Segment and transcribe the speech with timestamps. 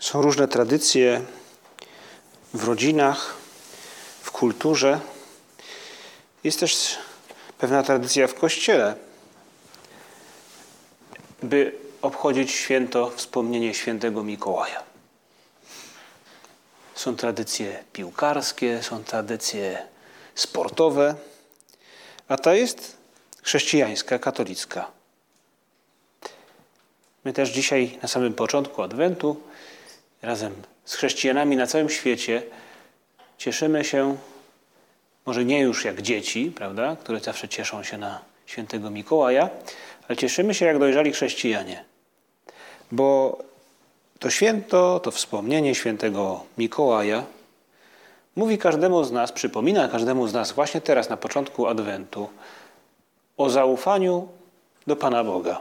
[0.00, 1.22] Są różne tradycje
[2.54, 3.34] w rodzinach,
[4.22, 5.00] w kulturze.
[6.44, 6.98] Jest też
[7.58, 8.94] pewna tradycja w kościele,
[11.42, 14.82] by obchodzić święto wspomnienie świętego Mikołaja.
[16.94, 19.86] Są tradycje piłkarskie, są tradycje
[20.34, 21.14] sportowe,
[22.28, 22.96] a ta jest
[23.42, 24.90] chrześcijańska, katolicka.
[27.24, 29.49] My też dzisiaj na samym początku Adwentu
[30.22, 32.42] razem z chrześcijanami na całym świecie
[33.38, 34.16] cieszymy się,
[35.26, 39.50] może nie już jak dzieci, prawda, które zawsze cieszą się na świętego Mikołaja,
[40.08, 41.84] ale cieszymy się jak dojrzali chrześcijanie.
[42.92, 43.38] Bo
[44.18, 47.24] to święto, to wspomnienie świętego Mikołaja
[48.36, 52.28] mówi każdemu z nas, przypomina każdemu z nas właśnie teraz na początku Adwentu
[53.36, 54.28] o zaufaniu
[54.86, 55.60] do Pana Boga.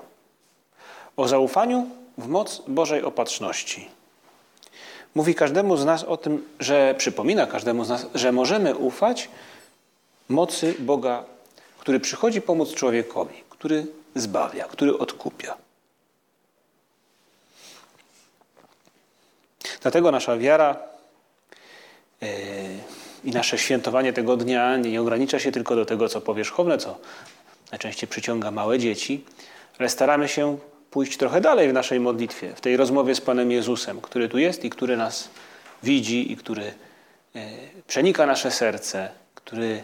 [1.18, 3.99] O zaufaniu w moc Bożej opatrzności.
[5.16, 9.30] Mówi każdemu z nas o tym, że przypomina każdemu z nas, że możemy ufać
[10.30, 11.24] mocy Boga,
[11.80, 15.58] który przychodzi pomóc człowiekowi, który zbawia, który odkupia.
[19.82, 20.78] Dlatego nasza wiara
[22.22, 22.30] yy,
[23.24, 26.98] i nasze świętowanie tego dnia nie ogranicza się tylko do tego, co powierzchowne, co
[27.72, 29.26] najczęściej przyciąga małe dzieci,
[29.80, 30.58] ale staramy się
[30.92, 34.66] pójść trochę dalej w naszej modlitwie, w tej rozmowie z Panem Jezusem, który tu jest
[34.66, 35.30] i który nas
[35.84, 36.74] widzi i który
[37.34, 37.42] yy,
[37.88, 39.84] przenika nasze serce, który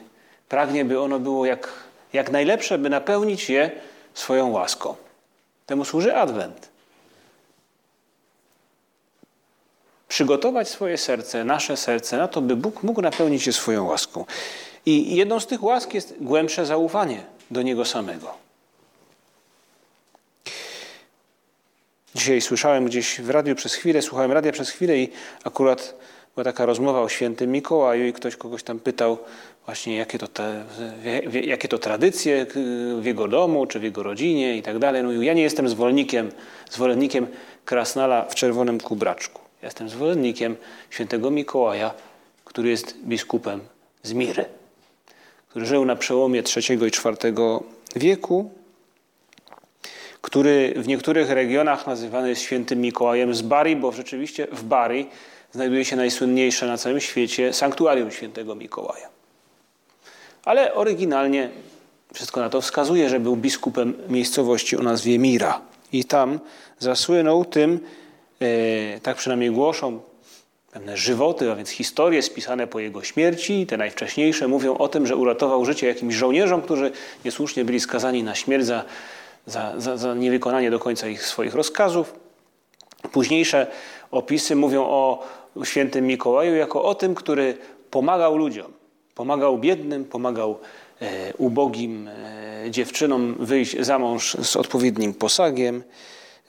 [0.50, 1.70] pragnie, by ono było jak,
[2.14, 3.72] jak najlepsze, by napełnić je
[4.14, 4.96] swoją łaską.
[5.66, 6.70] Temu służy Adwent.
[10.08, 14.26] Przygotować swoje serce, nasze serce na to, by Bóg mógł napełnić je swoją łaską.
[14.86, 18.45] I jedną z tych łask jest głębsze zaufanie do Niego samego.
[22.16, 25.10] Dzisiaj słyszałem gdzieś w radiu przez chwilę, słuchałem radia przez chwilę i
[25.44, 25.96] akurat
[26.36, 29.18] była taka rozmowa o świętym Mikołaju i ktoś kogoś tam pytał
[29.66, 30.64] właśnie jakie to, te,
[31.44, 32.46] jakie to tradycje
[33.00, 35.04] w jego domu czy w jego rodzinie i tak dalej.
[35.04, 36.32] Mówił, ja nie jestem zwolennikiem,
[36.70, 37.28] zwolennikiem
[37.66, 39.42] krasnala w czerwonym kubraczku.
[39.62, 40.56] Ja jestem zwolennikiem
[40.90, 41.94] świętego Mikołaja,
[42.46, 43.60] który jest biskupem
[44.04, 44.46] z Miry,
[45.50, 47.34] który żył na przełomie III i IV
[47.96, 48.52] wieku,
[50.26, 55.08] który w niektórych regionach nazywany jest świętym Mikołajem z Bari, bo rzeczywiście w Bari
[55.52, 59.10] znajduje się najsłynniejsze na całym świecie sanktuarium świętego Mikołaja.
[60.46, 61.50] Ale oryginalnie
[62.14, 65.62] wszystko na to wskazuje, że był biskupem miejscowości o nazwie Mira.
[65.92, 66.40] I tam
[66.80, 67.80] zasłynął tym,
[68.42, 70.00] e, tak przynajmniej głoszą
[70.72, 73.66] pewne żywoty, a więc historie spisane po jego śmierci.
[73.66, 76.92] Te najwcześniejsze mówią o tym, że uratował życie jakimś żołnierzom, którzy
[77.26, 78.84] niesłusznie byli skazani na śmierć za,
[79.46, 82.14] za, za, za niewykonanie do końca ich swoich rozkazów.
[83.12, 83.68] Późniejsze
[84.12, 85.24] opisy mówią o
[85.64, 87.58] świętym Mikołaju jako o tym, który
[87.92, 88.74] pomagał ludziom.
[89.16, 90.60] Pomagał biednym, pomagał
[91.02, 95.84] e, ubogim e, dziewczynom wyjść za mąż z odpowiednim posagiem,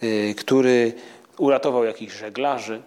[0.01, 0.93] e, który
[1.39, 2.83] uratował jakichś żeglarzy.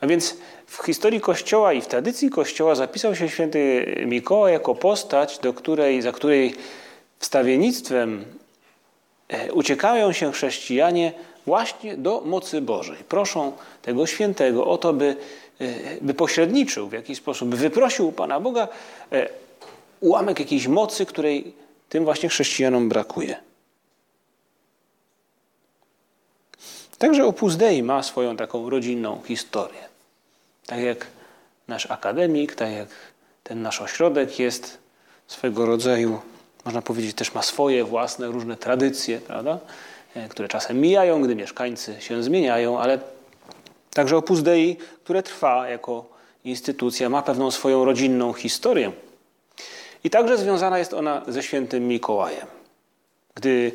[0.00, 5.38] A więc w historii Kościoła i w tradycji Kościoła zapisał się święty Mikołaj jako postać,
[5.38, 6.54] do której, za której
[7.18, 8.24] wstawiennictwem
[9.52, 11.12] uciekają się chrześcijanie
[11.46, 12.96] właśnie do mocy Bożej.
[13.08, 13.52] Proszą
[13.82, 15.16] tego świętego o to, by,
[15.60, 15.66] e,
[16.00, 18.68] by pośredniczył w jakiś sposób, by wyprosił Pana Boga
[19.12, 19.28] e,
[20.00, 21.52] ułamek jakiejś mocy, której
[21.88, 23.36] tym właśnie chrześcijanom brakuje.
[26.98, 29.80] Także Opus Dei ma swoją taką rodzinną historię.
[30.66, 31.06] Tak jak
[31.68, 32.88] nasz akademik, tak jak
[33.44, 34.78] ten nasz ośrodek jest
[35.26, 36.20] swego rodzaju,
[36.68, 39.58] można powiedzieć, też ma swoje własne różne tradycje, prawda?
[40.14, 42.98] E, które czasem mijają, gdy mieszkańcy się zmieniają, ale
[43.94, 46.04] także Opus Dei, które trwa jako
[46.44, 48.92] instytucja, ma pewną swoją rodzinną historię.
[50.04, 52.46] I także związana jest ona ze świętym Mikołajem.
[53.34, 53.72] Gdy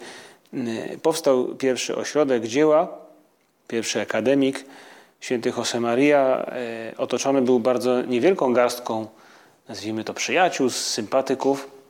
[1.02, 2.88] powstał pierwszy ośrodek dzieła,
[3.68, 4.66] pierwszy akademik,
[5.20, 9.08] święty Josemaria e, otoczony był bardzo niewielką garstką,
[9.70, 11.83] nazwijmy to przyjaciół, sympatyków,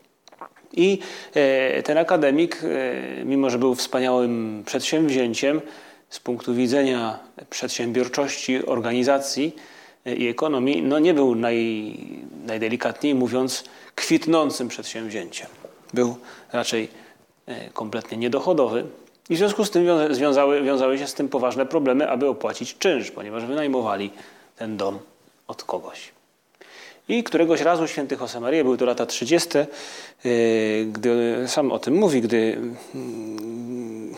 [0.74, 1.00] i
[1.34, 5.62] e, ten akademik, e, mimo że był wspaniałym przedsięwzięciem,
[6.10, 9.56] z punktu widzenia przedsiębiorczości, organizacji
[10.06, 11.98] i ekonomii, no nie był naj,
[12.46, 13.64] najdelikatniej mówiąc
[13.96, 15.48] kwitnącym przedsięwzięciem.
[15.94, 16.16] Był
[16.52, 16.90] raczej
[17.46, 18.86] e, kompletnie niedochodowy
[19.30, 19.86] i w związku z tym
[20.20, 24.12] wiązały, wiązały się z tym poważne problemy, aby opłacić czynsz, ponieważ wynajmowali
[24.56, 25.00] ten dom
[25.48, 26.12] od kogoś.
[27.10, 29.66] I któregoś razu święty Josemaria, były to lata 30., e,
[30.86, 32.58] gdy sam o tym mówi, gdy,
[32.96, 34.16] mm,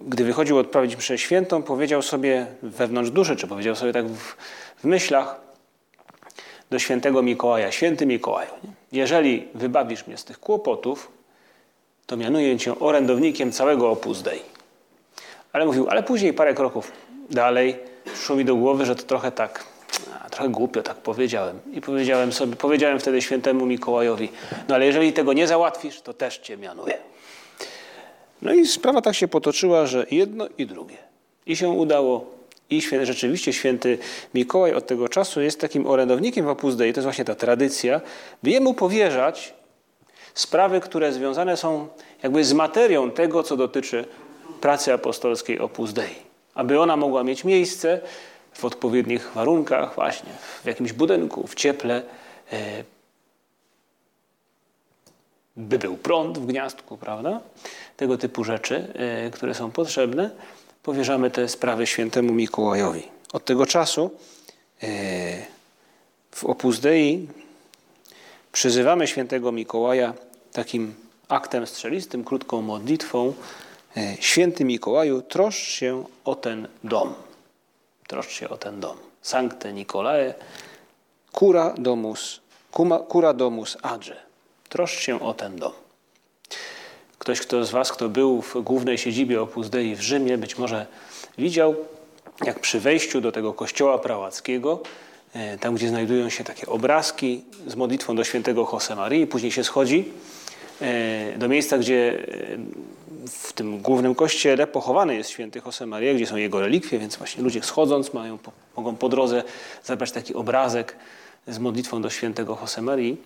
[0.00, 4.36] gdy wychodził odprawić mszę świętą, powiedział sobie wewnątrz duszy, czy powiedział sobie tak w,
[4.76, 5.40] w myślach
[6.70, 8.50] do świętego Mikołaja, święty Mikołaju,
[8.92, 11.10] jeżeli wybawisz mnie z tych kłopotów,
[12.06, 14.40] to mianuję cię orędownikiem całego Opus Dei.
[15.52, 16.92] Ale mówił, ale później parę kroków
[17.30, 19.64] dalej przyszło mi do głowy, że to trochę tak
[20.30, 21.60] trochę głupio tak powiedziałem.
[21.72, 24.28] I powiedziałem sobie, powiedziałem wtedy świętemu Mikołajowi,
[24.68, 26.98] no ale jeżeli tego nie załatwisz, to też cię mianuję.
[28.42, 30.96] No i sprawa tak się potoczyła, że jedno i drugie.
[31.46, 32.36] I się udało.
[32.70, 33.98] I święty, rzeczywiście święty
[34.34, 36.92] Mikołaj od tego czasu jest takim orędownikiem w Opus Dei.
[36.92, 38.00] To jest właśnie ta tradycja,
[38.42, 39.54] by jemu powierzać
[40.34, 41.88] sprawy, które związane są
[42.22, 44.04] jakby z materią tego, co dotyczy
[44.60, 46.14] pracy apostolskiej Opus Dei.
[46.54, 48.00] Aby ona mogła mieć miejsce,
[48.56, 50.30] w odpowiednich warunkach, właśnie
[50.62, 52.02] w jakimś budynku, w cieple,
[52.52, 52.84] e,
[55.56, 57.40] by był prąd w gniazdku, prawda?
[57.96, 60.30] Tego typu rzeczy, e, które są potrzebne,
[60.82, 63.02] powierzamy te sprawy świętemu Mikołajowi.
[63.32, 64.10] Od tego czasu
[64.82, 64.86] e,
[66.30, 67.28] w Opus Dei
[68.52, 70.14] przyzywamy świętego Mikołaja
[70.52, 70.94] takim
[71.28, 73.34] aktem strzelistym, krótką modlitwą.
[74.20, 77.14] Święty Mikołaju, troszcz się o ten dom.
[78.06, 78.96] Troszcz się o ten dom.
[79.22, 80.34] Sancte Nicolae,
[81.32, 82.40] cura domus,
[83.12, 84.16] cura domus age.
[84.68, 85.72] Troszcz się o ten dom.
[87.18, 90.86] Ktoś kto z Was, kto był w głównej siedzibie Opus Dei w Rzymie, być może
[91.38, 91.74] widział,
[92.44, 94.80] jak przy wejściu do tego kościoła prałackiego,
[95.34, 100.12] e, tam gdzie znajdują się takie obrazki z modlitwą do świętego Josemarii, później się schodzi
[100.80, 103.05] e, do miejsca, gdzie e,
[103.56, 108.14] tym głównym kościele pochowany jest święty Josemaria, gdzie są jego relikwie, więc właśnie ludzie schodząc
[108.14, 108.38] mają,
[108.76, 109.42] mogą po drodze
[109.84, 110.96] zabrać taki obrazek
[111.46, 113.16] z modlitwą do świętego Josemarii.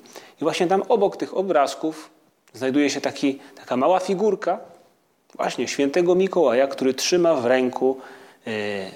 [0.40, 2.10] I właśnie tam obok tych obrazków
[2.52, 4.58] znajduje się taki, taka mała figurka
[5.34, 7.96] właśnie świętego Mikołaja, który trzyma w ręku,
[8.46, 8.50] e,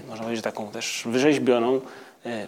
[0.09, 1.81] można powiedzieć, taką też wyrzeźbioną
[2.27, 2.47] e,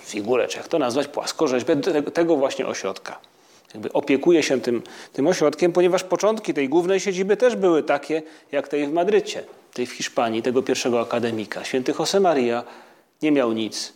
[0.00, 1.76] figurę, czy jak to nazwać, płaskorzeźbę
[2.12, 3.31] tego właśnie ośrodka
[3.74, 4.82] jakby opiekuje się tym,
[5.12, 8.22] tym ośrodkiem, ponieważ początki tej głównej siedziby też były takie,
[8.52, 11.64] jak tej w Madrycie, tej w Hiszpanii, tego pierwszego akademika.
[11.64, 12.64] Święty Josemaria
[13.22, 13.92] nie miał nic.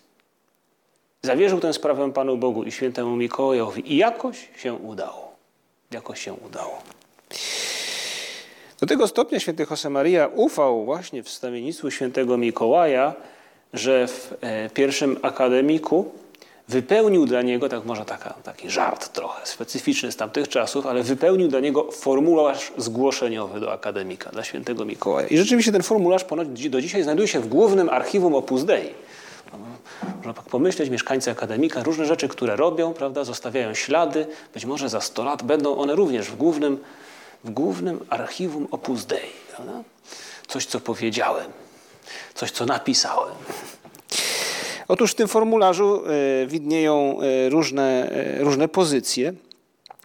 [1.23, 5.32] Zawierzył tę sprawę Panu Bogu i świętemu Mikołajowi i jakoś się udało.
[5.90, 6.82] Jakoś się udało.
[8.81, 13.14] Do tego stopnia święty Josemaria ufał właśnie w wstawiennictwu świętego Mikołaja,
[13.72, 16.12] że w e, pierwszym akademiku
[16.69, 21.49] wypełnił dla niego, tak może taka, taki żart trochę specyficzny z tamtych czasów, ale wypełnił
[21.49, 25.29] dla niego formularz zgłoszeniowy do akademika, dla świętego Mikołaja.
[25.29, 28.95] I rzeczywiście ten formularz ponoć do dzisiaj znajduje się w głównym archiwum Opus Dei.
[30.17, 35.01] Można tak pomyśleć, mieszkańcy akademika, różne rzeczy, które robią, prawda, zostawiają ślady, być może za
[35.01, 36.79] 100 lat będą one również w głównym,
[37.45, 39.31] w głównym archiwum Opus Dei.
[39.57, 39.73] Prawda?
[40.47, 41.51] Coś, co powiedziałem,
[42.35, 43.35] coś, co napisałem.
[44.88, 49.32] Otóż w tym formularzu e, widnieją e, różne, e, różne pozycje.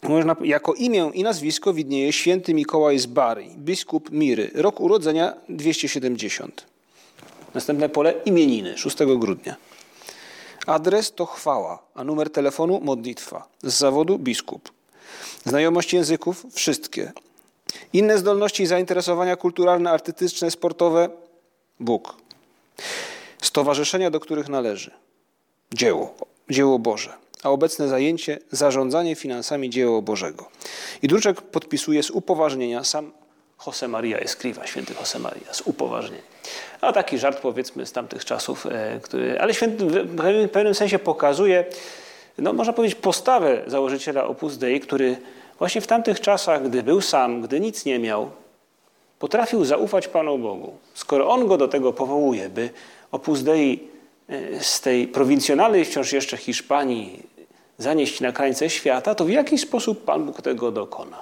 [0.03, 6.65] Można, jako imię i nazwisko widnieje święty Mikołaj z Bary, biskup Miry, rok urodzenia 270.
[7.53, 9.55] Następne pole imieniny 6 grudnia.
[10.67, 13.47] Adres to chwała, a numer telefonu modlitwa.
[13.63, 14.71] Z zawodu biskup.
[15.45, 17.11] Znajomość języków wszystkie.
[17.93, 21.09] Inne zdolności i zainteresowania kulturalne, artystyczne, sportowe
[21.79, 22.15] Bóg
[23.41, 24.91] stowarzyszenia, do których należy.
[25.74, 26.15] Dzieło,
[26.50, 30.50] dzieło Boże, a obecne zajęcie zarządzanie finansami dzieła Bożego.
[31.01, 33.12] I druczek podpisuje z upoważnienia sam
[33.67, 36.24] Jose Maria Escriva, święty Jose Maria, z upoważnienia.
[36.81, 41.65] A taki żart powiedzmy z tamtych czasów, e, który, ale święty w pewnym sensie pokazuje,
[42.38, 45.17] no można powiedzieć, postawę założyciela Opus Dei, który
[45.57, 48.31] właśnie w tamtych czasach, gdy był sam, gdy nic nie miał,
[49.19, 50.77] potrafił zaufać Panu Bogu.
[50.93, 52.69] Skoro On go do tego powołuje, by
[53.12, 53.80] Opus Dei
[54.30, 57.24] e, z tej prowincjonalnej wciąż jeszcze Hiszpanii
[57.77, 61.22] zanieść na krańce świata, to w jaki sposób Pan Bóg tego dokona?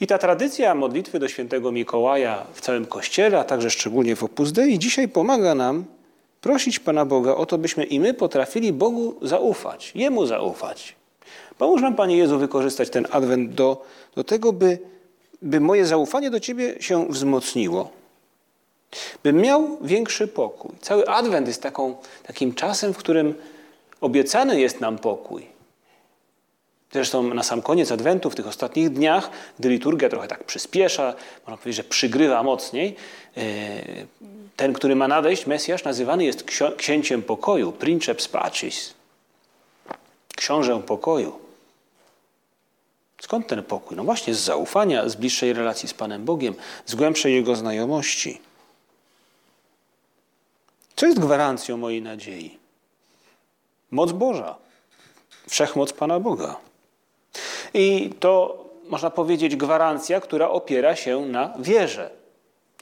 [0.00, 4.52] I ta tradycja modlitwy do świętego Mikołaja w całym Kościele, a także szczególnie w Opus
[4.52, 5.84] Dei, dzisiaj pomaga nam
[6.40, 10.96] prosić Pana Boga o to, byśmy i my potrafili Bogu zaufać, Jemu zaufać.
[11.58, 13.82] Pomóż nam, Panie Jezu, wykorzystać ten adwent do,
[14.14, 14.78] do tego, by,
[15.42, 17.90] by moje zaufanie do Ciebie się wzmocniło
[19.22, 20.70] Bym miał większy pokój.
[20.80, 23.34] Cały Adwent jest taką, takim czasem, w którym
[24.00, 25.46] obiecany jest nam pokój.
[26.92, 31.14] Zresztą na sam koniec Adwentu, w tych ostatnich dniach, gdy liturgia trochę tak przyspiesza,
[31.46, 32.96] można powiedzieć, że przygrywa mocniej,
[33.36, 33.42] e,
[34.56, 36.44] ten, który ma nadejść, Mesjasz, nazywany jest
[36.76, 38.94] księciem pokoju, princeps pacis,
[40.36, 41.38] książę pokoju.
[43.20, 43.96] Skąd ten pokój?
[43.96, 46.54] No właśnie z zaufania, z bliższej relacji z Panem Bogiem,
[46.86, 48.40] z głębszej Jego znajomości.
[50.96, 52.58] Co jest gwarancją mojej nadziei?
[53.90, 54.56] Moc Boża,
[55.48, 56.56] wszechmoc Pana Boga.
[57.74, 62.10] I to, można powiedzieć, gwarancja, która opiera się na wierze.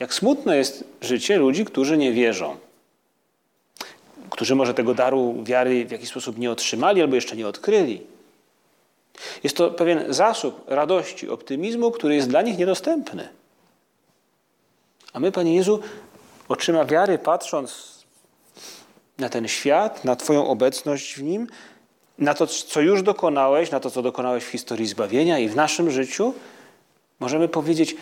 [0.00, 2.56] Jak smutne jest życie ludzi, którzy nie wierzą.
[4.30, 8.06] Którzy może tego daru wiary w jakiś sposób nie otrzymali albo jeszcze nie odkryli.
[9.42, 13.28] Jest to pewien zasób radości, optymizmu, który jest dla nich niedostępny.
[15.12, 15.80] A my, Panie Jezu,
[16.48, 17.93] oczyma wiary, patrząc
[19.18, 21.46] na ten świat, na Twoją obecność w nim,
[22.18, 25.90] na to, co już dokonałeś, na to, co dokonałeś w historii zbawienia i w naszym
[25.90, 26.34] życiu,
[27.20, 27.96] możemy powiedzieć,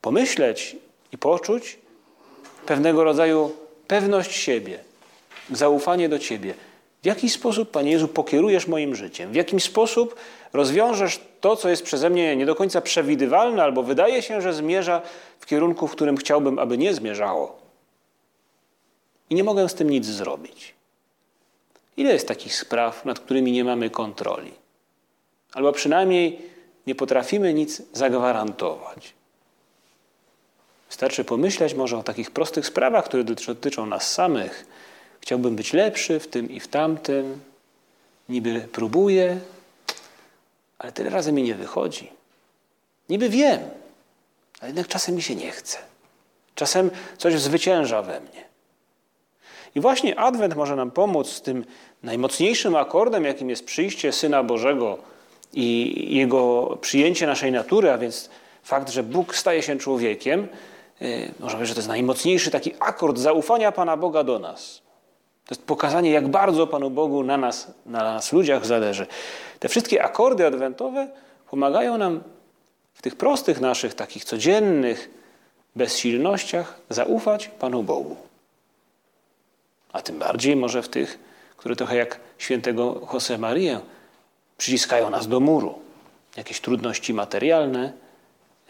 [0.00, 0.76] pomyśleć
[1.12, 1.78] i poczuć
[2.66, 3.52] pewnego rodzaju
[3.86, 4.78] pewność siebie,
[5.50, 6.54] zaufanie do Ciebie.
[7.02, 9.32] W jaki sposób, Panie Jezu, pokierujesz moim życiem?
[9.32, 10.14] W jaki sposób
[10.52, 15.02] rozwiążesz to, co jest przeze mnie nie do końca przewidywalne, albo wydaje się, że zmierza
[15.40, 17.67] w kierunku, w którym chciałbym, aby nie zmierzało.
[19.30, 20.74] I nie mogę z tym nic zrobić.
[21.96, 24.52] Ile jest takich spraw, nad którymi nie mamy kontroli?
[25.52, 26.42] Albo przynajmniej
[26.86, 29.12] nie potrafimy nic zagwarantować.
[30.88, 34.66] Wystarczy pomyśleć może o takich prostych sprawach, które dotyczą nas samych.
[35.20, 37.40] Chciałbym być lepszy w tym i w tamtym.
[38.28, 39.40] Niby próbuję,
[40.78, 42.10] ale tyle razy mi nie wychodzi.
[43.08, 43.60] Niby wiem,
[44.60, 45.78] ale jednak czasem mi się nie chce.
[46.54, 48.44] Czasem coś zwycięża we mnie.
[49.74, 51.64] I właśnie Adwent może nam pomóc z tym
[52.02, 54.98] najmocniejszym akordem, jakim jest przyjście Syna Bożego
[55.52, 58.30] i Jego przyjęcie naszej natury, a więc
[58.62, 60.48] fakt, że Bóg staje się człowiekiem,
[61.02, 64.82] y, można powiedzieć, że to jest najmocniejszy taki akord zaufania Pana Boga do nas.
[65.46, 69.06] To jest pokazanie, jak bardzo Panu Bogu na nas, na nas ludziach zależy.
[69.58, 71.08] Te wszystkie akordy adwentowe
[71.50, 72.20] pomagają nam
[72.94, 75.10] w tych prostych naszych, takich codziennych
[75.76, 78.27] bezsilnościach zaufać Panu Bogu.
[79.92, 81.18] A tym bardziej może w tych,
[81.56, 83.80] które trochę jak świętego Jose Marię
[84.58, 85.78] przyciskają nas do muru.
[86.36, 87.92] Jakieś trudności materialne,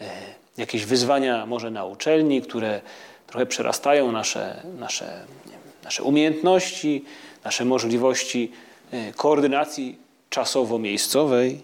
[0.01, 0.09] e,
[0.57, 2.81] jakieś wyzwania może na uczelni, które
[3.27, 7.05] trochę przerastają nasze, nasze, wiem, nasze umiejętności,
[7.43, 8.51] nasze możliwości
[8.91, 9.97] e, koordynacji
[10.29, 11.63] czasowo-miejscowej.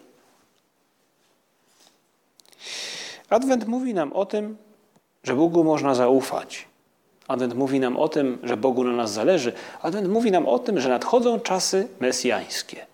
[3.30, 4.58] Adwent mówi nam o tym,
[5.24, 6.66] że Bogu można zaufać.
[7.28, 9.54] Adwent mówi nam o tym, że Bogu na nas zależy.
[9.82, 12.86] Adwent mówi nam o tym, że nadchodzą czasy mesjańskie.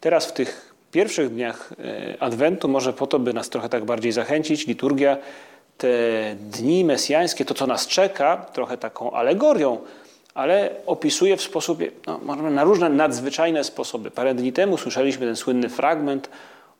[0.00, 1.72] Teraz w tych pierwszych dniach
[2.12, 5.16] e, Adwentu, może po to, by nas trochę tak bardziej zachęcić, liturgia
[5.78, 5.88] te
[6.40, 9.78] dni mesjańskie, to co nas czeka, trochę taką alegorią,
[10.34, 14.10] ale opisuje w sposób, no, na różne nadzwyczajne sposoby.
[14.10, 16.30] Parę dni temu słyszeliśmy ten słynny fragment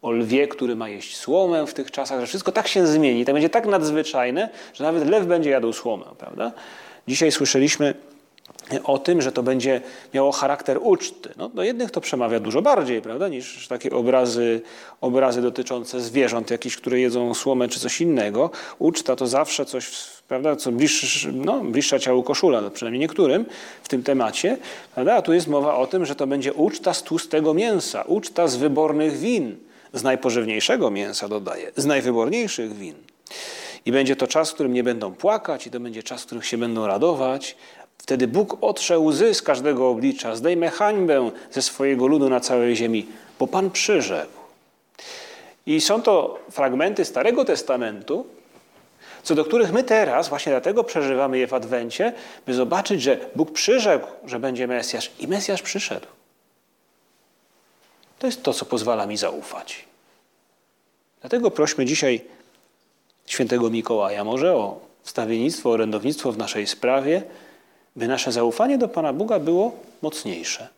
[0.06, 3.32] o lwie, który ma jeść słomę w tych czasach, że wszystko tak się zmieni, to
[3.32, 6.52] będzie tak nadzwyczajne, że nawet lew będzie jadł słomę, prawda?
[7.08, 7.94] Dzisiaj słyszeliśmy
[8.84, 9.80] o tym, że to będzie
[10.14, 11.34] miało charakter uczty.
[11.36, 14.60] No, do jednych to przemawia dużo bardziej, prawda, niż takie obrazy,
[15.00, 18.50] obrazy dotyczące zwierząt jakichś, które jedzą słomę czy coś innego.
[18.78, 19.90] Uczta to zawsze coś,
[20.28, 23.44] prawda, co bliższe, no, bliższa ciału koszula, no, przynajmniej niektórym
[23.82, 24.56] w tym temacie.
[24.94, 25.14] Prawda?
[25.14, 28.56] A tu jest mowa o tym, że to będzie uczta z tłustego mięsa, uczta z
[28.56, 29.56] wybornych win,
[29.92, 32.94] z najpożywniejszego mięsa dodaje, z najwyborniejszych win.
[33.86, 36.42] I będzie to czas, w którym nie będą płakać, i to będzie czas, w którym
[36.42, 37.56] się będą radować,
[38.06, 43.06] Wtedy Bóg otrze łzy z każdego oblicza, zdejmie hańbę ze swojego ludu na całej ziemi,
[43.38, 44.32] bo Pan przyrzekł.
[45.66, 48.26] I są to fragmenty Starego Testamentu,
[49.22, 52.12] co do których my teraz, właśnie dlatego przeżywamy je w Adwencie,
[52.46, 56.06] by zobaczyć, że Bóg przyrzekł, że będzie Mesjasz i Mesjasz przyszedł.
[58.18, 59.84] To jest to, co pozwala mi zaufać.
[61.20, 62.24] Dlatego prośmy dzisiaj
[63.26, 67.22] świętego Mikołaja może o wstawiennictwo, orędownictwo w naszej sprawie,
[67.96, 70.68] by nasze zaufanie do Pana Boga było mocniejsze.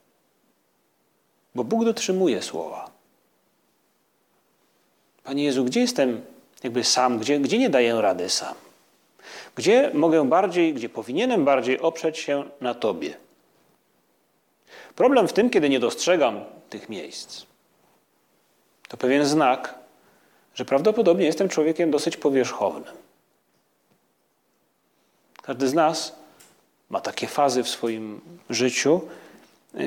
[1.54, 2.90] Bo Bóg dotrzymuje słowa.
[5.24, 6.20] Panie Jezu, gdzie jestem
[6.62, 8.54] jakby sam, gdzie, gdzie nie daję rady sam?
[9.54, 13.16] Gdzie mogę bardziej, gdzie powinienem bardziej oprzeć się na Tobie?
[14.94, 17.42] Problem w tym, kiedy nie dostrzegam tych miejsc.
[18.88, 19.74] To pewien znak,
[20.54, 22.94] że prawdopodobnie jestem człowiekiem dosyć powierzchownym.
[25.42, 26.16] Każdy z nas
[26.90, 28.20] ma takie fazy w swoim
[28.50, 29.00] życiu,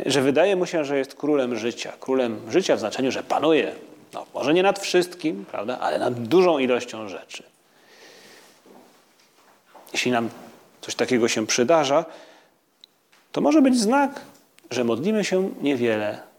[0.06, 1.94] że wydaje mu się, że jest królem życia.
[2.00, 3.76] Królem życia w znaczeniu, że panuje,
[4.14, 7.44] no, może nie nad wszystkim, prawda, ale nad dużą ilością rzeczy.
[9.94, 10.30] Jeśli nam
[10.82, 12.06] coś takiego się przydarza,
[13.32, 14.22] to może być znak,
[14.72, 16.31] że modlimy się niewiele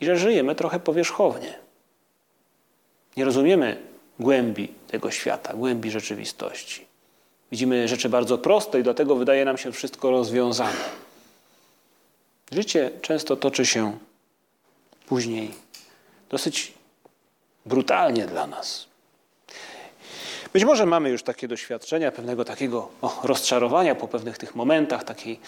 [0.00, 1.58] i że żyjemy trochę powierzchownie.
[3.16, 3.82] Nie rozumiemy
[4.20, 6.86] głębi tego świata, głębi rzeczywistości.
[7.50, 10.84] Widzimy rzeczy bardzo proste i dlatego wydaje nam się wszystko rozwiązane.
[12.52, 13.98] Życie często toczy się
[15.06, 15.54] później
[16.30, 16.74] dosyć
[17.66, 18.88] brutalnie dla nas.
[20.52, 25.40] Być może mamy już takie doświadczenia, pewnego takiego o, rozczarowania po pewnych tych momentach, takiej,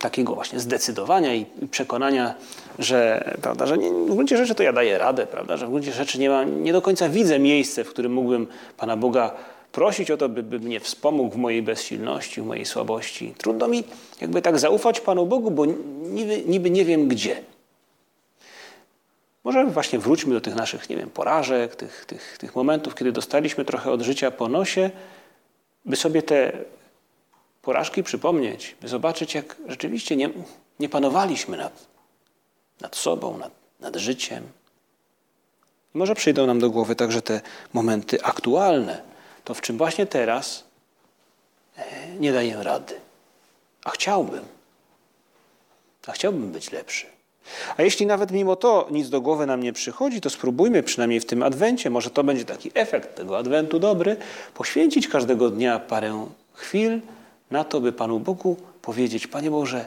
[0.00, 2.34] takiego właśnie zdecydowania i przekonania,
[2.78, 5.92] że, prawda, że nie, w gruncie rzeczy to ja daję radę, prawda, że w gruncie
[5.92, 8.46] rzeczy nie, ma, nie do końca widzę miejsce, w którym mógłbym
[8.76, 9.34] Pana Boga
[9.72, 13.34] prosić o to, by, by mnie wspomógł w mojej bezsilności, w mojej słabości.
[13.38, 13.84] Trudno mi
[14.20, 15.66] jakby tak zaufać Panu Bogu, bo
[16.02, 17.42] niby, niby nie wiem gdzie.
[19.44, 23.64] Może właśnie wróćmy do tych naszych, nie wiem, porażek, tych, tych, tych momentów, kiedy dostaliśmy
[23.64, 24.90] trochę od życia po nosie,
[25.84, 26.52] by sobie te
[27.68, 30.30] porażki przypomnieć, by zobaczyć, jak rzeczywiście nie,
[30.80, 31.86] nie panowaliśmy nad,
[32.80, 34.44] nad sobą, nad, nad życiem.
[35.94, 37.40] Może przyjdą nam do głowy także te
[37.72, 39.02] momenty aktualne,
[39.44, 40.64] to w czym właśnie teraz
[41.76, 41.84] e,
[42.20, 42.94] nie daję rady.
[43.84, 44.44] A chciałbym.
[46.06, 47.06] A chciałbym być lepszy.
[47.76, 51.26] A jeśli nawet mimo to nic do głowy nam nie przychodzi, to spróbujmy przynajmniej w
[51.26, 54.16] tym adwencie, może to będzie taki efekt tego adwentu dobry,
[54.54, 57.00] poświęcić każdego dnia parę chwil
[57.50, 59.86] na to, by Panu Bogu powiedzieć: Panie Boże,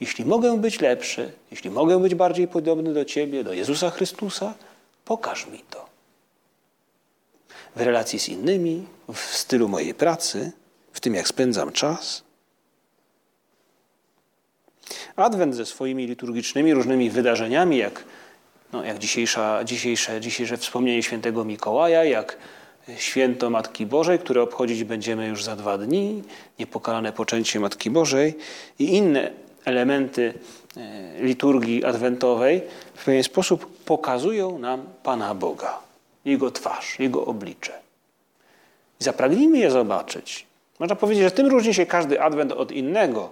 [0.00, 4.54] jeśli mogę być lepszy, jeśli mogę być bardziej podobny do Ciebie, do Jezusa Chrystusa,
[5.04, 5.86] pokaż mi to.
[7.76, 10.52] W relacji z innymi, w stylu mojej pracy,
[10.92, 12.22] w tym jak spędzam czas.
[15.16, 18.04] Adwent ze swoimi liturgicznymi różnymi wydarzeniami, jak,
[18.72, 22.36] no, jak dzisiejsza, dzisiejsze, dzisiejsze wspomnienie świętego Mikołaja, jak
[22.96, 26.22] święto Matki Bożej, które obchodzić będziemy już za dwa dni,
[26.58, 28.34] niepokalane poczęcie Matki Bożej
[28.78, 29.30] i inne
[29.64, 30.34] elementy
[30.76, 32.62] e, liturgii adwentowej
[32.94, 35.78] w pewien sposób pokazują nam Pana Boga,
[36.24, 37.72] Jego twarz, Jego oblicze.
[39.00, 40.46] I zapragnijmy je zobaczyć.
[40.78, 43.30] Można powiedzieć, że tym różni się każdy adwent od innego.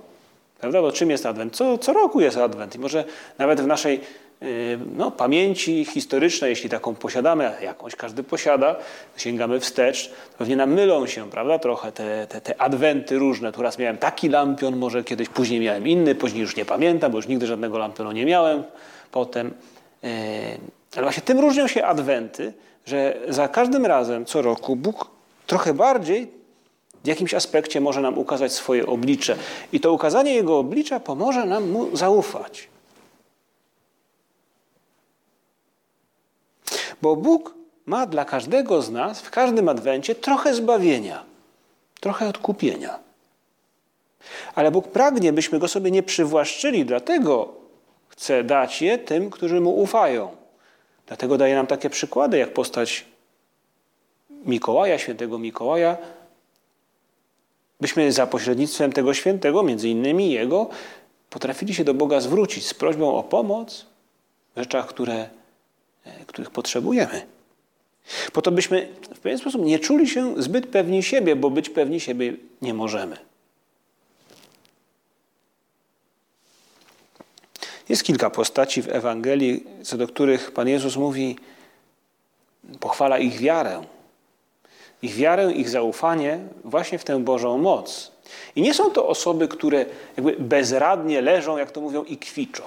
[0.60, 0.82] Prawda?
[0.82, 1.56] Bo czym jest adwent?
[1.56, 2.74] Co, co roku jest adwent.
[2.74, 3.04] I może
[3.38, 4.00] nawet w naszej
[4.96, 8.76] no, pamięci historycznej, jeśli taką posiadamy, jakąś każdy posiada,
[9.16, 13.52] sięgamy wstecz, pewnie nam mylą się, prawda, trochę te, te, te adwenty różne.
[13.52, 17.18] Tu raz miałem taki lampion, może kiedyś później miałem inny, później już nie pamiętam, bo
[17.18, 18.62] już nigdy żadnego lampionu nie miałem
[19.12, 19.46] potem.
[20.04, 20.08] Y,
[20.96, 22.52] ale właśnie tym różnią się adwenty,
[22.86, 25.10] że za każdym razem, co roku, Bóg
[25.46, 26.30] trochę bardziej
[27.04, 29.36] w jakimś aspekcie może nam ukazać swoje oblicze.
[29.72, 32.69] I to ukazanie Jego oblicza pomoże nam Mu zaufać.
[37.02, 37.54] Bo Bóg
[37.86, 41.24] ma dla każdego z nas w każdym adwencie trochę zbawienia,
[42.00, 42.98] trochę odkupienia.
[44.54, 47.54] Ale Bóg pragnie, byśmy go sobie nie przywłaszczyli, dlatego
[48.08, 50.30] chce dać je tym, którzy mu ufają.
[51.06, 53.04] Dlatego daje nam takie przykłady, jak postać
[54.30, 55.96] Mikołaja, świętego Mikołaja,
[57.80, 60.68] byśmy za pośrednictwem tego świętego, między innymi Jego,
[61.30, 63.86] potrafili się do Boga zwrócić z prośbą o pomoc
[64.56, 65.30] w rzeczach, które,
[66.26, 67.26] których potrzebujemy.
[68.32, 72.00] Po to byśmy w pewien sposób nie czuli się zbyt pewni siebie, bo być pewni
[72.00, 72.32] siebie
[72.62, 73.16] nie możemy.
[77.88, 81.36] Jest kilka postaci w Ewangelii, co do których Pan Jezus mówi,
[82.80, 83.82] pochwala ich wiarę,
[85.02, 88.12] ich wiarę, ich zaufanie właśnie w tę Bożą moc.
[88.56, 89.86] I nie są to osoby, które
[90.16, 92.62] jakby bezradnie leżą, jak to mówią, i kwiczą.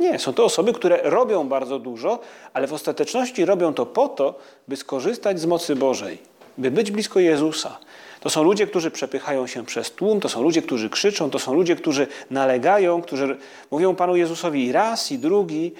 [0.00, 2.18] Nie, są to osoby, które robią bardzo dużo,
[2.52, 6.18] ale w ostateczności robią to po to, by skorzystać z mocy Bożej,
[6.58, 7.78] by być blisko Jezusa.
[8.20, 11.54] To są ludzie, którzy przepychają się przez tłum, to są ludzie, którzy krzyczą, to są
[11.54, 13.36] ludzie, którzy nalegają, którzy
[13.70, 15.72] mówią Panu Jezusowi raz i drugi,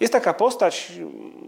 [0.00, 0.92] jest taka postać,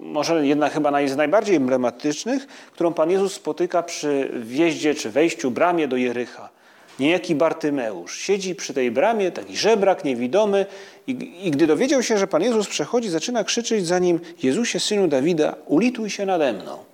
[0.01, 5.89] może jedna chyba z najbardziej emblematycznych, którą Pan Jezus spotyka przy wjeździe czy wejściu bramie
[5.89, 6.49] do Jericha.
[7.01, 10.67] Niejaki Bartymeusz siedzi przy tej bramie, taki żebrak, niewidomy,
[11.07, 11.11] i,
[11.47, 15.57] i gdy dowiedział się, że Pan Jezus przechodzi, zaczyna krzyczeć za nim: Jezusie, synu Dawida,
[15.67, 16.85] ulituj się nade mną.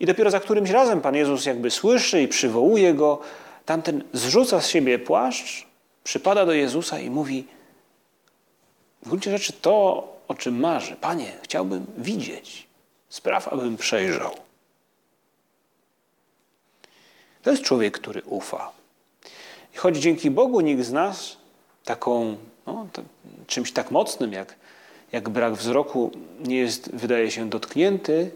[0.00, 3.20] I dopiero za którymś razem Pan Jezus jakby słyszy i przywołuje go,
[3.64, 5.66] tamten zrzuca z siebie płaszcz,
[6.04, 7.44] przypada do Jezusa i mówi:
[9.02, 10.96] w gruncie rzeczy to, o czym marzy.
[11.00, 12.66] Panie, chciałbym widzieć.
[13.08, 14.45] Spraw, abym przejrzał.
[17.46, 18.72] To jest człowiek, który ufa.
[19.74, 21.36] I choć dzięki Bogu nikt z nas
[21.84, 22.86] taką, no,
[23.46, 24.54] czymś tak mocnym jak,
[25.12, 28.30] jak brak wzroku nie jest, wydaje się, dotknięty,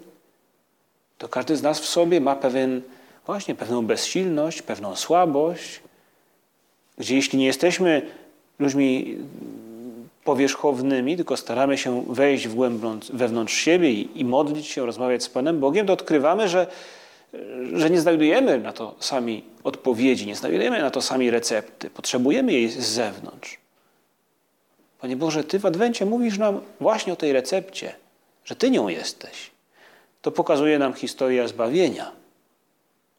[1.19, 2.83] to każdy z nas w sobie ma pewien,
[3.27, 5.81] właśnie pewną bezsilność, pewną słabość,
[6.99, 8.03] gdzie jeśli nie jesteśmy
[8.59, 9.19] ludźmi
[10.25, 15.29] powierzchownymi, tylko staramy się wejść w głębnąc, wewnątrz siebie i, i modlić się, rozmawiać z
[15.29, 16.67] Panem Bogiem, to odkrywamy, że,
[17.73, 21.91] że nie znajdujemy na to sami odpowiedzi, nie znajdujemy na to sami recepty.
[21.91, 23.59] Potrzebujemy jej z zewnątrz.
[25.01, 27.95] Panie Boże, Ty w Adwencie mówisz nam właśnie o tej recepcie,
[28.45, 29.51] że Ty nią jesteś.
[30.23, 32.13] To pokazuje nam historia zbawienia.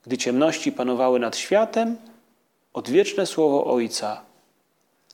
[0.05, 1.97] Gdy ciemności panowały nad światem,
[2.73, 4.21] odwieczne słowo Ojca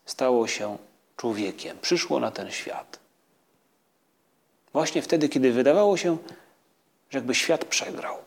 [0.06, 0.78] stało się
[1.18, 3.00] człowiekiem, przyszło na ten świat.
[4.74, 6.18] Właśnie wtedy, kiedy wydawało się,
[7.10, 8.27] że jakby świat przegrał.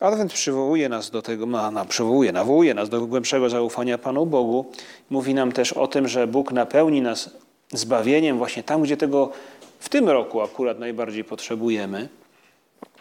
[0.00, 4.72] Adwent przywołuje nas do tego, na, na, przywołuje, nawołuje nas do głębszego zaufania Panu Bogu.
[5.10, 7.30] Mówi nam też o tym, że Bóg napełni nas
[7.72, 9.30] zbawieniem właśnie tam, gdzie tego
[9.78, 12.08] w tym roku akurat najbardziej potrzebujemy.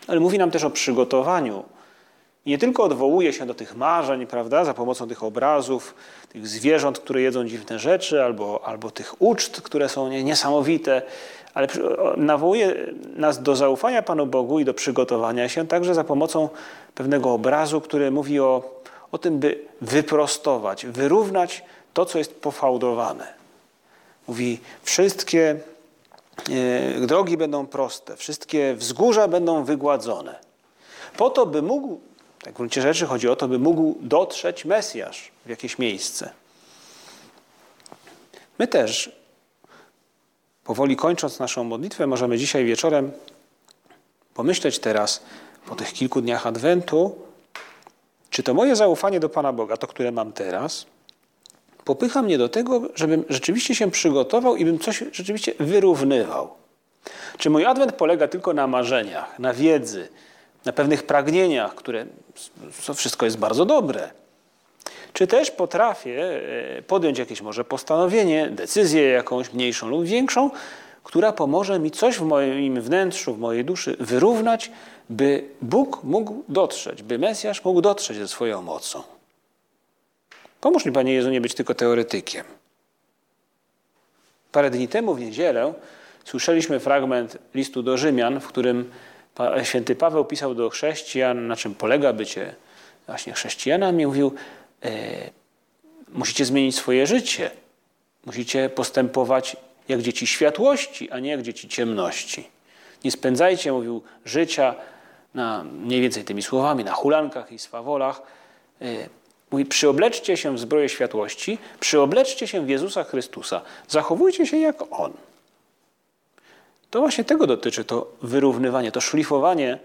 [0.08, 1.64] Ale mówi nam też o przygotowaniu.
[2.46, 5.96] I nie tylko odwołuje się do tych marzeń, prawda, za pomocą tych obrazów,
[6.30, 11.02] tych zwierząt, które jedzą dziwne rzeczy, albo, albo tych uczt, które są niesamowite,
[11.58, 11.67] ale
[12.17, 12.76] nawołuje
[13.15, 16.50] nas do zaufania Panu Bogu i do przygotowania się także za pomocą
[16.96, 23.34] pewnego obrazu, który mówi o, o tym, by wyprostować, wyrównać to, co jest pofałdowane.
[24.28, 25.60] Mówi, wszystkie
[26.50, 30.36] e, drogi będą proste, wszystkie wzgórza będą wygładzone.
[31.17, 32.00] Po to, by mógł,
[32.41, 36.30] tak w gruncie rzeczy chodzi o to, by mógł dotrzeć Mesjasz w jakieś miejsce.
[38.60, 39.16] My też
[40.67, 43.12] Powoli kończąc naszą modlitwę, możemy dzisiaj wieczorem
[44.34, 45.23] pomyśleć teraz,
[45.65, 47.15] po tych kilku dniach Adwentu,
[48.30, 50.86] czy to moje zaufanie do Pana Boga, to które mam teraz,
[51.86, 56.49] popycha mnie do tego, żebym rzeczywiście się przygotował i bym coś rzeczywiście wyrównywał.
[57.38, 60.10] Czy mój Adwent polega tylko na marzeniach, na wiedzy,
[60.65, 62.06] na pewnych pragnieniach, które
[62.86, 64.12] to wszystko jest bardzo dobre,
[65.17, 66.41] czy też potrafię
[66.77, 70.49] e, podjąć jakieś może postanowienie, decyzję jakąś mniejszą lub większą,
[71.03, 74.71] która pomoże mi coś w moim wnętrzu, w mojej duszy wyrównać,
[75.10, 79.03] by Bóg mógł dotrzeć, by Mesjasz mógł dotrzeć ze swoją mocą.
[80.62, 82.45] Pomóż mi, Panie Jezu, nie być tylko teoretykiem.
[84.51, 85.73] Parę dni temu w niedzielę
[86.25, 88.91] słyszeliśmy fragment listu do Rzymian, w którym
[89.63, 92.56] święty Paweł pisał do chrześcijan, na czym polega bycie
[93.08, 94.08] właśnie chrześcijanami.
[94.08, 94.34] Mówił,
[96.10, 97.52] musicie zmienić swoje życie.
[98.26, 102.48] Musicie postępować jak dzieci światłości, a nie jak dzieci ciemności.
[103.04, 104.76] Nie spędzajcie, mówił, życia
[105.34, 108.22] na mniej więcej tymi słowami, na hulankach i swawolach.
[108.82, 108.86] E,
[109.52, 113.62] mówi, przyobleczcie się w zbroję światłości, przyobleczcie się w Jezusa Chrystusa.
[113.88, 115.13] Zachowujcie się jak On.
[116.90, 119.80] To właśnie tego dotyczy to wyrównywanie, to szlifowanie,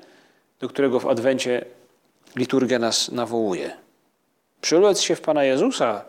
[0.60, 1.64] do którego w Adwencie
[2.36, 3.76] liturgia nas nawołuje.
[4.62, 6.04] Przylec się w Pana Jezusa,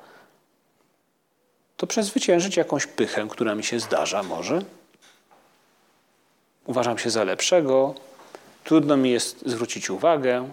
[1.77, 4.61] to przezwyciężyć jakąś pychę, która mi się zdarza może.
[6.65, 7.95] Uważam się za lepszego,
[8.63, 10.49] trudno mi jest zwrócić uwagę.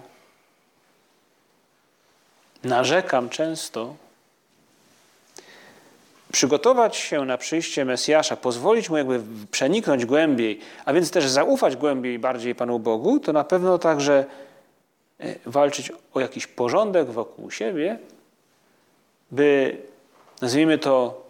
[2.65, 3.95] Narzekam często.
[6.33, 12.19] Przygotować się na przyjście Mesjasza, pozwolić mu jakby przeniknąć głębiej, a więc też zaufać głębiej
[12.19, 14.25] bardziej Panu Bogu, to na pewno także
[15.46, 17.98] walczyć o jakiś porządek wokół siebie,
[19.30, 19.76] by,
[20.42, 21.24] nazwijmy to,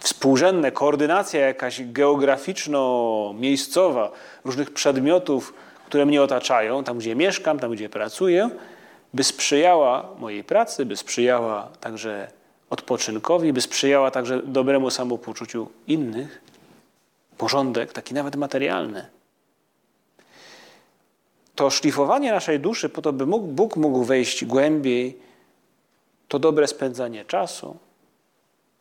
[0.00, 4.10] współrzędne, koordynacja jakaś geograficzno-miejscowa
[4.44, 5.54] różnych przedmiotów,
[5.86, 8.50] które mnie otaczają, tam gdzie mieszkam, tam gdzie pracuję,
[9.14, 12.30] by sprzyjała mojej pracy, by sprzyjała także
[12.70, 16.40] odpoczynkowi, by sprzyjała także dobremu samopoczuciu innych.
[17.38, 19.19] Porządek, taki nawet materialny
[21.60, 25.18] to szlifowanie naszej duszy po to, by mógł, Bóg mógł wejść głębiej,
[26.28, 27.76] to dobre spędzanie czasu,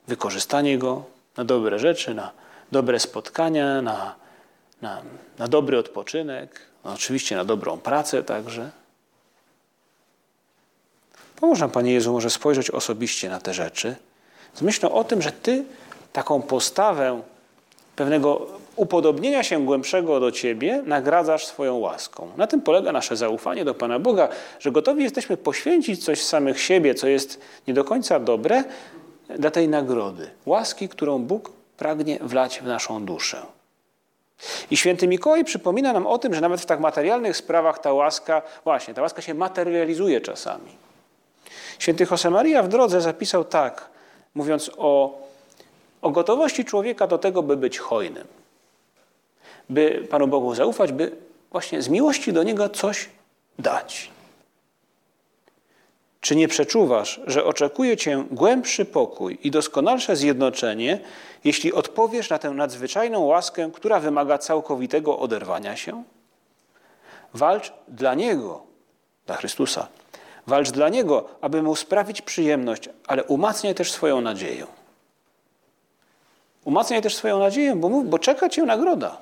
[0.08, 1.04] wykorzystanie go
[1.38, 2.32] na dobre rzeczy, na
[2.72, 4.16] dobre spotkania, na,
[4.82, 5.02] na,
[5.40, 8.72] na dobry odpoczynek, no oczywiście na dobrą pracę także.
[11.36, 13.96] Pomóż nam, Panie Jezu, może spojrzeć osobiście na te rzeczy
[14.54, 15.64] z myślą o tym, że Ty
[16.14, 17.22] taką postawę
[17.96, 18.48] pewnego
[18.80, 22.32] upodobnienia się głębszego do Ciebie nagradzasz swoją łaską.
[22.38, 26.62] Na tym polega nasze zaufanie do Pana Boga, że gotowi jesteśmy poświęcić coś z samych
[26.62, 28.64] siebie, co jest nie do końca dobre,
[29.30, 33.42] dla tej nagrody, łaski, którą Bóg pragnie wlać w naszą duszę.
[34.72, 38.42] I święty Mikołaj przypomina nam o tym, że nawet w tak materialnych sprawach ta łaska,
[38.64, 40.72] właśnie, ta łaska się materializuje czasami.
[41.80, 43.90] Święty Josemaria w drodze zapisał tak,
[44.36, 45.20] mówiąc o,
[46.02, 48.28] o gotowości człowieka do tego, by być hojnym.
[49.70, 51.12] By Panu Bogu zaufać, by
[51.52, 53.10] właśnie z miłości do Niego coś
[53.60, 54.12] dać.
[56.22, 61.00] Czy nie przeczuwasz, że oczekuje cię głębszy pokój i doskonalsze zjednoczenie,
[61.44, 66.04] jeśli odpowiesz na tę nadzwyczajną łaskę, która wymaga całkowitego oderwania się?
[67.34, 68.64] Walcz dla Niego,
[69.26, 69.88] dla Chrystusa.
[70.48, 74.66] Walcz dla Niego, aby Mu sprawić przyjemność, ale umacniaj też swoją nadzieję.
[76.64, 79.18] Umacniaj też swoją nadzieję, bo, bo czeka Cię nagroda.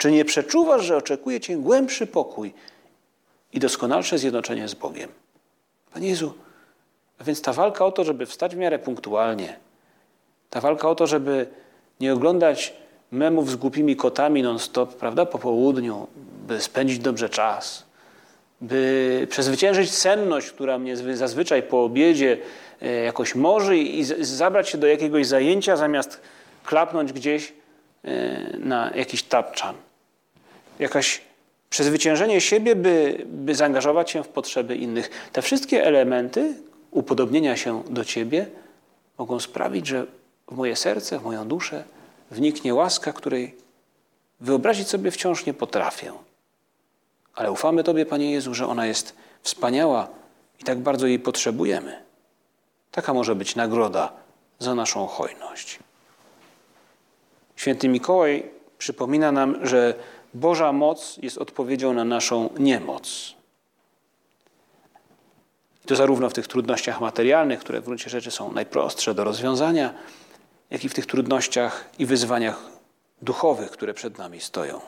[0.00, 2.52] Czy nie przeczuwasz, że oczekuje Cię głębszy pokój
[3.52, 5.08] i doskonalsze zjednoczenie z Bogiem?
[5.92, 6.34] Panie Jezu,
[7.18, 9.56] a więc ta walka o to, żeby wstać w miarę punktualnie,
[10.50, 11.46] ta walka o to, żeby
[12.00, 12.72] nie oglądać
[13.10, 16.06] memów z głupimi kotami non-stop, prawda, po południu,
[16.46, 17.86] by spędzić dobrze czas,
[18.60, 22.38] by przezwyciężyć senność, która mnie zazwyczaj po obiedzie
[22.82, 26.20] e, jakoś może i zabrać się do jakiegoś zajęcia, zamiast
[26.64, 27.52] klapnąć gdzieś
[28.04, 29.74] e, na jakiś tapczan.
[30.80, 31.20] Jakaś
[31.70, 35.10] przezwyciężenie siebie, by, by zaangażować się w potrzeby innych.
[35.32, 36.54] Te wszystkie elementy
[36.90, 38.46] upodobnienia się do Ciebie
[39.18, 40.06] mogą sprawić, że
[40.48, 41.84] w moje serce, w moją duszę
[42.30, 43.56] wniknie łaska, której
[44.40, 46.12] wyobrazić sobie wciąż nie potrafię.
[47.34, 50.08] Ale ufamy Tobie, Panie Jezu, że ona jest wspaniała
[50.60, 52.02] i tak bardzo jej potrzebujemy.
[52.90, 54.12] Taka może być nagroda
[54.58, 55.78] za naszą hojność.
[57.56, 59.94] Święty Mikołaj przypomina nam, że
[60.34, 63.34] Boża moc jest odpowiedzią na naszą niemoc.
[65.84, 69.94] I to zarówno w tych trudnościach materialnych, które w gruncie rzeczy są najprostsze do rozwiązania,
[70.70, 72.62] jak i w tych trudnościach i wyzwaniach
[73.22, 74.80] duchowych, które przed nami stoją.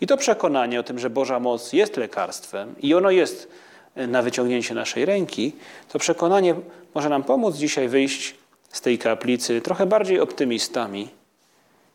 [0.00, 3.48] I to przekonanie o tym, że Boża moc jest lekarstwem i ono jest
[3.96, 5.52] na wyciągnięcie naszej ręki,
[5.88, 6.54] to przekonanie
[6.94, 8.34] może nam pomóc dzisiaj wyjść
[8.72, 11.08] z tej kaplicy trochę bardziej optymistami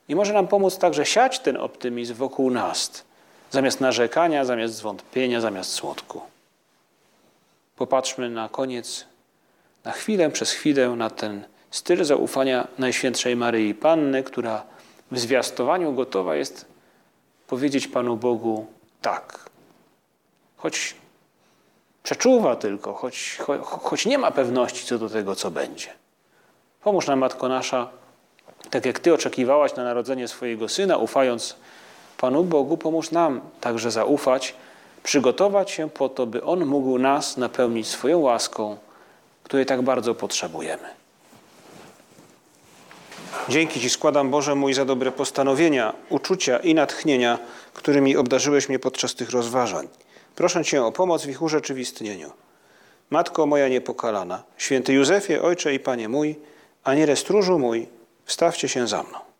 [0.07, 3.03] i może nam pomóc także siać ten optymizm wokół nas,
[3.51, 6.21] zamiast narzekania, zamiast zwątpienia, zamiast smutku.
[7.75, 9.05] Popatrzmy na koniec,
[9.83, 14.63] na chwilę, przez chwilę na ten styl zaufania Najświętszej Maryi Panny, która
[15.11, 16.65] w zwiastowaniu gotowa jest
[17.47, 18.65] powiedzieć Panu Bogu
[19.01, 19.49] tak.
[20.57, 20.95] Choć
[22.03, 25.87] przeczuwa tylko, choć, choć, choć nie ma pewności co do tego, co będzie.
[26.81, 27.89] Pomóż nam, Matko Nasza,
[28.71, 31.55] tak jak Ty oczekiwałaś na narodzenie swojego Syna, ufając
[32.17, 34.55] Panu Bogu, pomóż nam także zaufać,
[35.03, 38.77] przygotować się po to, by On mógł nas napełnić swoją łaską,
[39.43, 40.83] której tak bardzo potrzebujemy.
[43.49, 47.39] Dzięki Ci składam, Boże mój, za dobre postanowienia, uczucia i natchnienia,
[47.73, 49.87] którymi obdarzyłeś mnie podczas tych rozważań.
[50.35, 52.31] Proszę Cię o pomoc w ich urzeczywistnieniu.
[53.09, 56.35] Matko moja niepokalana, święty Józefie, Ojcze i Panie mój,
[56.83, 57.87] aniele stróżu mój,
[58.31, 59.30] Wstawcie się za mną.